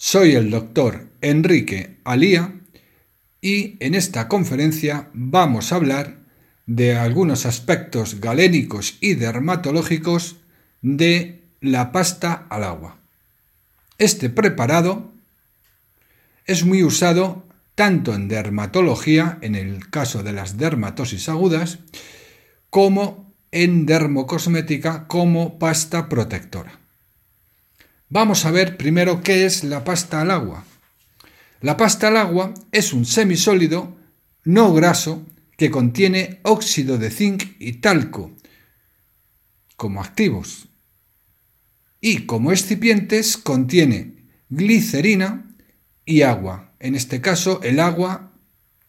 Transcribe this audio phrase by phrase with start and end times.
[0.00, 2.54] Soy el doctor Enrique Alía
[3.40, 6.18] y en esta conferencia vamos a hablar
[6.66, 10.36] de algunos aspectos galénicos y dermatológicos
[10.82, 12.98] de la pasta al agua.
[13.98, 15.10] Este preparado
[16.46, 17.42] es muy usado
[17.74, 21.80] tanto en dermatología, en el caso de las dermatosis agudas,
[22.70, 26.78] como en dermocosmética como pasta protectora.
[28.08, 30.64] Vamos a ver primero qué es la pasta al agua.
[31.60, 33.96] La pasta al agua es un semisólido
[34.44, 35.26] no graso
[35.56, 38.36] que contiene óxido de zinc y talco
[39.76, 40.68] como activos
[42.00, 45.56] y como excipientes contiene glicerina
[46.04, 48.32] y agua en este caso, el agua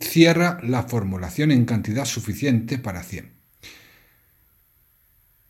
[0.00, 3.32] cierra la formulación en cantidad suficiente para 100.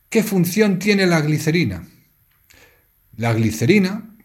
[0.08, 1.86] ¿Qué función tiene la glicerina?
[3.16, 4.16] La glicerina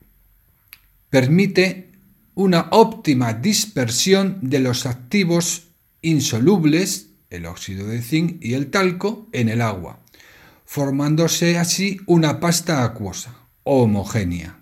[1.10, 1.92] permite
[2.34, 5.68] una óptima dispersión de los activos
[6.02, 10.00] insolubles, el óxido de zinc y el talco, en el agua,
[10.66, 14.60] formándose así una pasta acuosa, homogénea.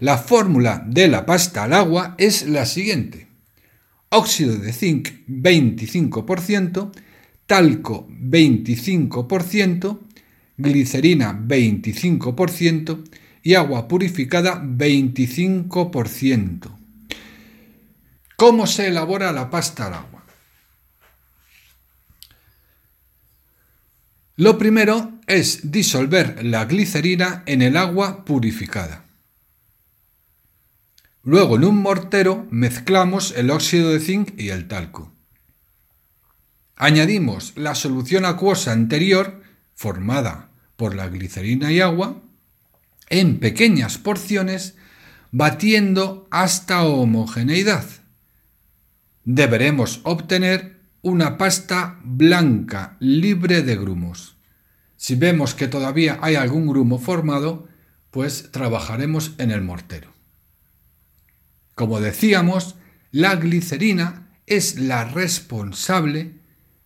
[0.00, 3.28] La fórmula de la pasta al agua es la siguiente.
[4.10, 6.92] Óxido de zinc 25%,
[7.46, 9.98] talco 25%,
[10.58, 13.04] glicerina 25%
[13.42, 16.76] y agua purificada 25%.
[18.36, 20.24] ¿Cómo se elabora la pasta al agua?
[24.36, 29.04] Lo primero es disolver la glicerina en el agua purificada.
[31.24, 35.12] Luego en un mortero mezclamos el óxido de zinc y el talco.
[36.76, 39.42] Añadimos la solución acuosa anterior,
[39.74, 40.47] formada
[40.78, 42.22] por la glicerina y agua,
[43.08, 44.76] en pequeñas porciones,
[45.32, 47.84] batiendo hasta homogeneidad.
[49.24, 54.36] Deberemos obtener una pasta blanca libre de grumos.
[54.96, 57.66] Si vemos que todavía hay algún grumo formado,
[58.12, 60.12] pues trabajaremos en el mortero.
[61.74, 62.76] Como decíamos,
[63.10, 66.37] la glicerina es la responsable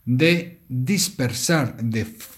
[0.04, 1.76] de dispersar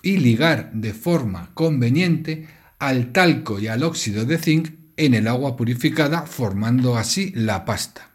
[0.02, 2.47] y ligar de forma conveniente
[2.78, 8.10] al talco y al óxido de zinc en el agua purificada, formando así la pasta.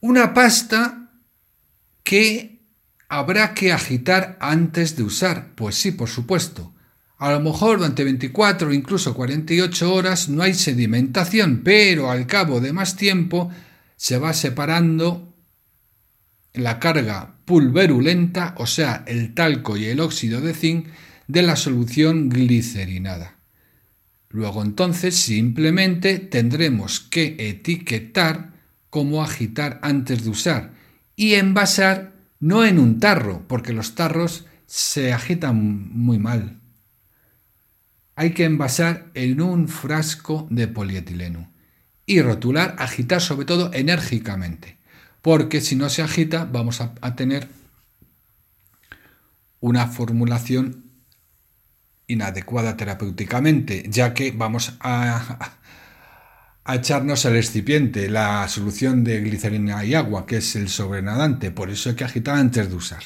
[0.00, 1.10] Una pasta
[2.02, 2.60] que
[3.08, 6.72] habrá que agitar antes de usar, pues sí, por supuesto,
[7.18, 12.60] a lo mejor durante 24 o incluso 48 horas no hay sedimentación, pero al cabo
[12.60, 13.50] de más tiempo
[13.96, 15.29] se va separando
[16.52, 20.88] la carga pulverulenta, o sea, el talco y el óxido de zinc,
[21.28, 23.36] de la solución glicerinada.
[24.28, 28.52] Luego entonces simplemente tendremos que etiquetar
[28.90, 30.72] cómo agitar antes de usar
[31.16, 36.60] y envasar no en un tarro, porque los tarros se agitan muy mal
[38.20, 41.50] hay que envasar en un frasco de polietileno
[42.04, 44.76] y rotular, agitar sobre todo enérgicamente,
[45.22, 47.48] porque si no se agita vamos a, tener
[49.60, 50.84] una formulación
[52.06, 55.56] inadecuada terapéuticamente, ya que vamos a,
[56.72, 61.90] echarnos el excipiente, la solución de glicerina y agua, que es el sobrenadante, por eso
[61.90, 63.02] hay que agitar antes de usar.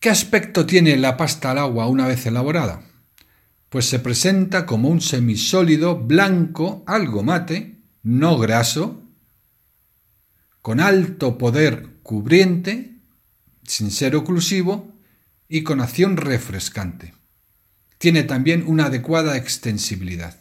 [0.00, 2.82] ¿Qué aspecto tiene la pasta al agua una vez elaborada?
[3.74, 9.02] Pues se presenta como un semisólido blanco, algo mate, no graso,
[10.62, 13.00] con alto poder cubriente,
[13.64, 14.92] sin ser oclusivo
[15.48, 17.14] y con acción refrescante.
[17.98, 20.38] Tiene también una adecuada extensibilidad.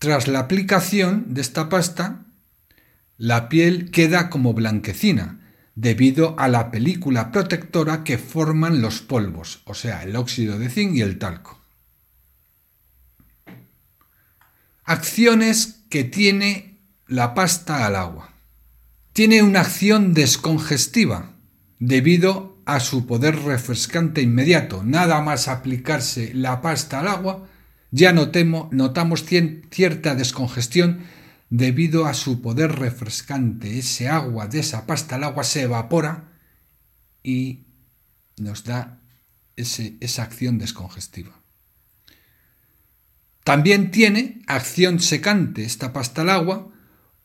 [0.00, 2.24] Tras la aplicación de esta pasta,
[3.16, 5.38] la piel queda como blanquecina,
[5.74, 10.94] debido a la película protectora que forman los polvos, o sea, el óxido de zinc
[10.94, 11.60] y el talco.
[14.84, 18.32] Acciones que tiene la pasta al agua.
[19.12, 21.32] Tiene una acción descongestiva
[21.78, 24.82] debido a su poder refrescante inmediato.
[24.84, 27.48] Nada más aplicarse la pasta al agua,
[27.90, 31.00] ya notamos cierta descongestión
[31.50, 33.78] debido a su poder refrescante.
[33.78, 36.28] Ese agua de esa pasta, el agua se evapora
[37.22, 37.64] y
[38.38, 38.98] nos da
[39.56, 41.32] esa acción descongestiva.
[43.44, 46.68] También tiene acción secante esta pasta al agua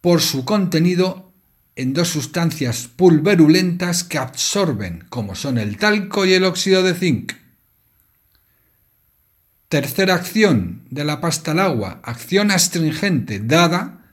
[0.01, 1.31] por su contenido
[1.75, 7.33] en dos sustancias pulverulentas que absorben, como son el talco y el óxido de zinc.
[9.67, 14.04] Tercera acción de la pasta al agua, acción astringente dada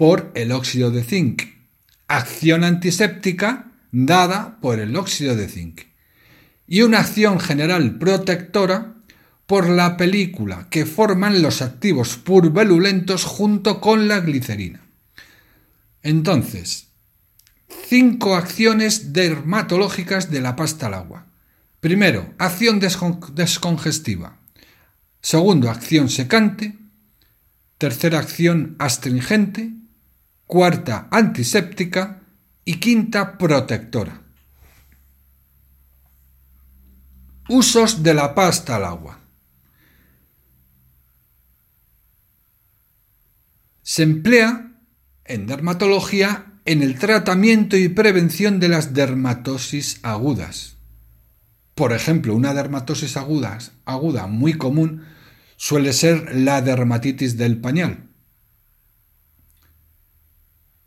[0.00, 1.42] por el óxido de zinc.
[2.08, 5.82] Acción antiséptica dada por el óxido de zinc.
[6.66, 8.94] Y una acción general protectora
[9.46, 14.80] por la película que forman los activos purbelulentos junto con la glicerina.
[16.02, 16.86] Entonces,
[17.86, 21.26] cinco acciones dermatológicas de la pasta al agua.
[21.80, 24.38] Primero, acción descongestiva.
[25.20, 26.78] Segundo, acción secante.
[27.76, 29.74] Tercera, acción astringente.
[30.50, 32.22] Cuarta, antiséptica.
[32.64, 34.20] Y quinta, protectora.
[37.48, 39.20] Usos de la pasta al agua.
[43.84, 44.72] Se emplea
[45.24, 50.74] en dermatología en el tratamiento y prevención de las dermatosis agudas.
[51.76, 55.04] Por ejemplo, una dermatosis aguda, aguda muy común
[55.56, 58.09] suele ser la dermatitis del pañal.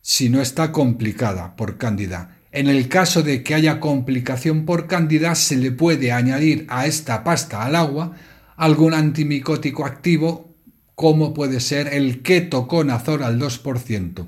[0.05, 2.37] Si no está complicada por cándida.
[2.51, 7.23] En el caso de que haya complicación por cándida, se le puede añadir a esta
[7.23, 8.11] pasta al agua
[8.57, 10.53] algún antimicótico activo
[10.95, 14.27] como puede ser el ketoconazol al 2%.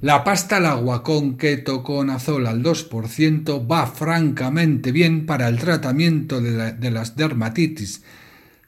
[0.00, 6.72] La pasta al agua con ketoconazol al 2% va francamente bien para el tratamiento de,
[6.72, 8.02] de las dermatitis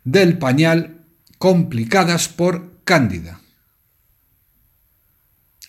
[0.05, 1.01] del pañal
[1.39, 3.41] complicadas por cándida.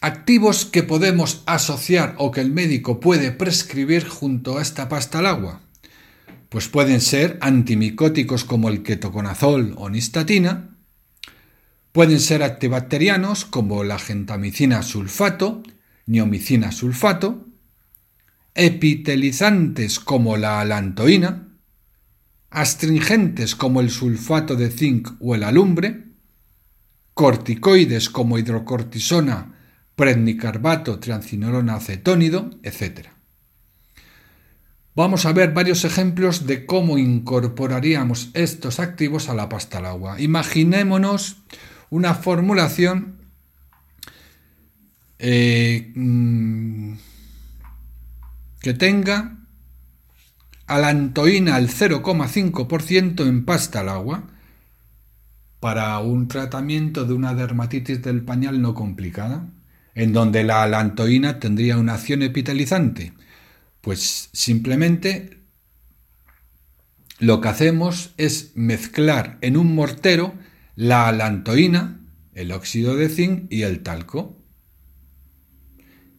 [0.05, 5.25] Activos que podemos asociar o que el médico puede prescribir junto a esta pasta al
[5.25, 5.61] agua.
[6.49, 10.77] Pues pueden ser antimicóticos como el ketoconazol o nistatina,
[11.91, 15.63] Pueden ser antibacterianos como la gentamicina sulfato,
[16.05, 17.47] niomicina sulfato,
[18.53, 21.47] epitelizantes como la alantoína,
[22.51, 26.03] astringentes como el sulfato de zinc o el alumbre,
[27.15, 29.54] corticoides como hidrocortisona,
[29.95, 33.07] prednicarbato, triancinolona acetónido, etc.
[34.95, 40.21] Vamos a ver varios ejemplos de cómo incorporaríamos estos activos a la pasta al agua.
[40.21, 41.37] Imaginémonos
[41.89, 43.17] una formulación
[45.19, 46.93] eh, mm,
[48.61, 49.37] que tenga
[50.67, 54.23] alantoína al 0,5% en pasta al agua
[55.59, 59.47] para un tratamiento de una dermatitis del pañal no complicada,
[59.95, 63.13] en donde la alantoína tendría una acción epitelizante.
[63.81, 65.39] Pues simplemente
[67.19, 70.33] lo que hacemos es mezclar en un mortero
[70.75, 72.01] la alantoína,
[72.33, 74.37] el óxido de zinc y el talco.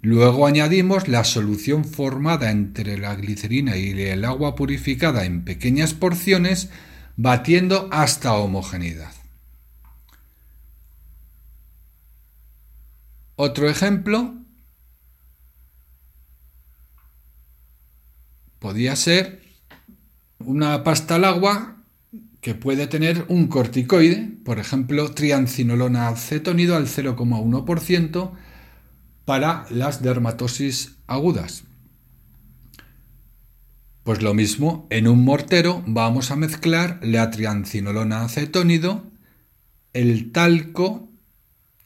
[0.00, 6.70] Luego añadimos la solución formada entre la glicerina y el agua purificada en pequeñas porciones,
[7.16, 9.12] batiendo hasta homogeneidad.
[13.36, 14.34] Otro ejemplo
[18.58, 19.42] podía ser
[20.38, 21.76] una pasta al agua
[22.40, 28.32] que puede tener un corticoide, por ejemplo, triancinolona acetónido al 0,1%
[29.26, 31.64] para las dermatosis agudas.
[34.02, 39.04] Pues lo mismo, en un mortero vamos a mezclar la triancinolona acetónido,
[39.92, 41.08] el talco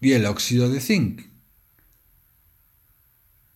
[0.01, 1.30] y el óxido de zinc.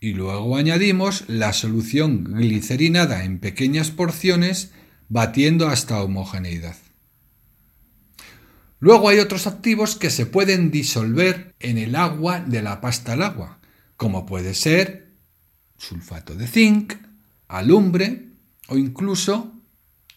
[0.05, 4.71] Y luego añadimos la solución glicerinada en pequeñas porciones
[5.09, 6.77] batiendo hasta homogeneidad.
[8.81, 13.23] Luego hay otros activos que se pueden disolver en el agua de la pasta al
[13.23, 13.61] agua,
[13.97, 15.15] como puede ser
[15.79, 16.97] sulfato de zinc,
[17.49, 18.29] alumbre
[18.69, 19.55] o incluso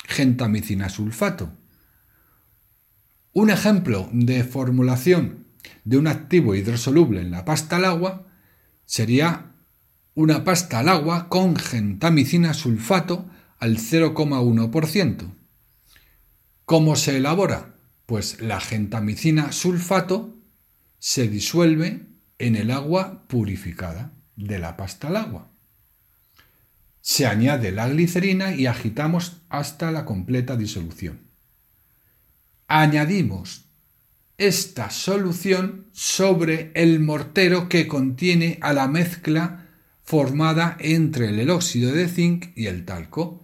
[0.03, 1.53] gentamicina sulfato.
[3.31, 5.45] Un ejemplo de formulación
[5.85, 8.27] de un activo hidrosoluble en la pasta al agua
[8.85, 9.46] sería
[10.17, 15.31] una pasta al agua con gentamicina sulfato al 0,1%.
[16.65, 17.75] ¿Cómo se elabora?
[18.07, 20.33] Pues la gentamicina sulfato
[20.97, 22.07] se disuelve
[22.39, 25.49] en el agua purificada de la pasta al agua.
[27.01, 31.19] Se añade la glicerina y agitamos hasta la completa disolución.
[32.67, 33.65] Añadimos
[34.39, 39.65] esta solución sobre el mortero que contiene a la mezcla
[40.07, 43.43] formada entre el óxido de zinc y el talco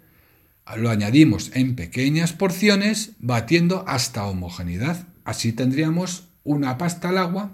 [0.78, 5.06] lo añadimos en pequeñas porciones, batiendo hasta homogeneidad.
[5.26, 7.52] Así tendríamos una pasta al agua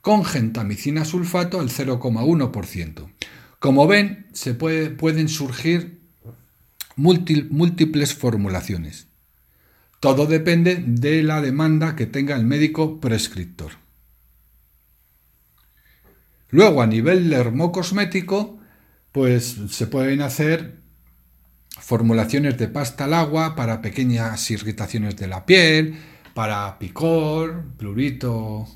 [0.00, 3.10] con gentamicina sulfato al 0,1%.
[3.58, 6.00] Como ven, se pueden surgir
[6.96, 9.06] múltiples formulaciones.
[10.00, 13.72] Todo depende de la demanda que tenga el médico prescriptor.
[16.48, 18.58] Luego, a nivel dermocosmético,
[19.12, 20.80] pues se pueden hacer
[21.78, 25.96] formulaciones de pasta al agua para pequeñas irritaciones de la piel,
[26.34, 28.66] para picor, plurito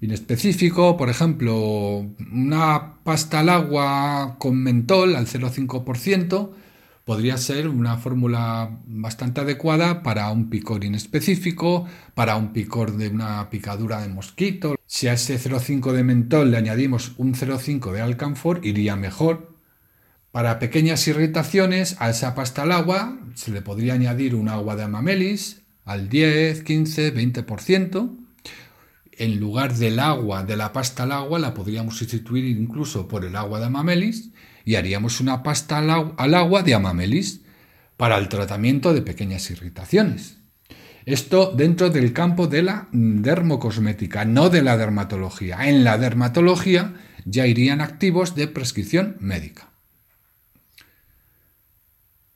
[0.00, 6.50] inespecífico, por ejemplo, una pasta al agua con mentol al 0,5%
[7.10, 13.50] podría ser una fórmula bastante adecuada para un picor inespecífico, para un picor de una
[13.50, 14.76] picadura de mosquito.
[14.86, 19.56] Si a ese 0,5 de mentol le añadimos un 0,5 de alcanfor, iría mejor.
[20.30, 24.84] Para pequeñas irritaciones, a esa pasta al agua se le podría añadir un agua de
[24.84, 28.18] amamelis al 10, 15, 20%.
[29.18, 33.34] En lugar del agua de la pasta al agua, la podríamos sustituir incluso por el
[33.34, 34.30] agua de amamelis
[34.70, 37.40] y haríamos una pasta al, agua de amamelis
[37.96, 40.36] para el tratamiento de pequeñas irritaciones.
[41.06, 45.68] Esto dentro del campo de la dermocosmética, no de la dermatología.
[45.68, 49.70] En la dermatología ya irían activos de prescripción médica.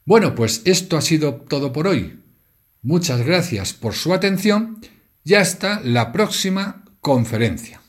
[0.04, 2.18] Bueno, pues esto ha sido todo por hoy.
[2.82, 4.80] Muchas gracias por su atención
[5.22, 7.83] y hasta la próxima conferencia.